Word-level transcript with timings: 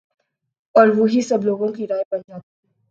اور 0.75 0.87
وہی 0.87 1.21
سب 1.21 1.45
لوگوں 1.45 1.67
کی 1.67 1.87
رائے 1.87 2.03
بن 2.11 2.21
جاتی 2.27 2.49